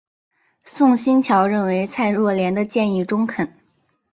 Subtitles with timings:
[0.65, 3.53] 宋欣桥认为蔡若莲的建议中肯。